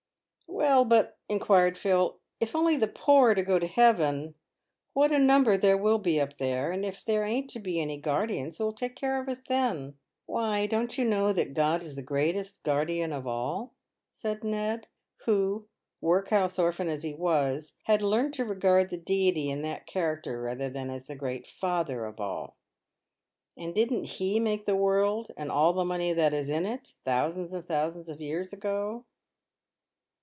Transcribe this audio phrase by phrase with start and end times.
[0.71, 4.35] "Well, but," inquired Phil," if only the poor are to go to Heaven,
[4.93, 7.97] what a number there will be up there; and if there ain't to be any
[7.99, 9.95] guardians, who will take care of us then
[10.25, 13.73] ?""Why, don't you know that God is the great guardian of all?"
[14.11, 14.87] said Ned,
[15.25, 15.67] who,
[16.01, 20.69] workhouse orphan as he was, had learnt to regard the Deity in that character rather
[20.69, 22.57] than as the great Father of all."
[23.57, 27.53] And didn't He make the world and all the money that is in it, thousands
[27.53, 29.05] and thousands of years ago?"